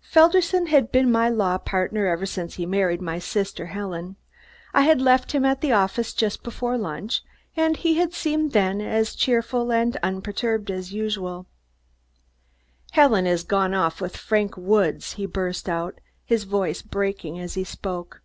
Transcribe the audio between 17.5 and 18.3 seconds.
he spoke.